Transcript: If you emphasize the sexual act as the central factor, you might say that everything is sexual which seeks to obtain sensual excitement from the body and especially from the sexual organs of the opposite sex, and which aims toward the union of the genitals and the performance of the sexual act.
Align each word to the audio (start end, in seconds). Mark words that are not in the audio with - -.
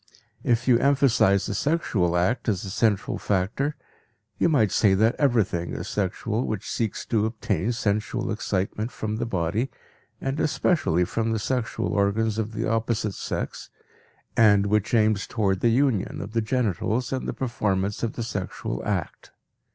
If 0.43 0.67
you 0.67 0.79
emphasize 0.79 1.45
the 1.45 1.53
sexual 1.53 2.17
act 2.17 2.49
as 2.49 2.63
the 2.63 2.71
central 2.71 3.19
factor, 3.19 3.75
you 4.39 4.49
might 4.49 4.71
say 4.71 4.95
that 4.95 5.13
everything 5.19 5.73
is 5.75 5.87
sexual 5.87 6.43
which 6.47 6.67
seeks 6.67 7.05
to 7.05 7.27
obtain 7.27 7.71
sensual 7.71 8.31
excitement 8.31 8.91
from 8.91 9.17
the 9.17 9.27
body 9.27 9.69
and 10.19 10.39
especially 10.39 11.03
from 11.05 11.33
the 11.33 11.37
sexual 11.37 11.93
organs 11.93 12.39
of 12.39 12.53
the 12.53 12.67
opposite 12.67 13.13
sex, 13.13 13.69
and 14.35 14.65
which 14.65 14.95
aims 14.95 15.27
toward 15.27 15.59
the 15.59 15.69
union 15.69 16.19
of 16.19 16.31
the 16.33 16.41
genitals 16.41 17.13
and 17.13 17.27
the 17.27 17.31
performance 17.33 18.01
of 18.01 18.13
the 18.13 18.23
sexual 18.23 18.81
act. 18.83 19.29